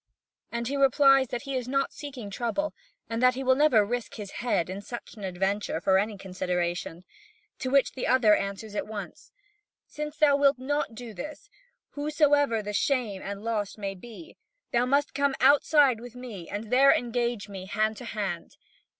[0.51, 2.73] And he replies that he is not seeking trouble,
[3.07, 7.03] and that he will never risk his head in such an adventure for any consideration.
[7.59, 9.31] To which the other answers at once:
[9.85, 11.51] "Since thou wilt not do this,
[11.91, 14.37] whosesoever the shame and loss may be,
[14.71, 18.57] thou must come outside with me and there engage me hand to hand."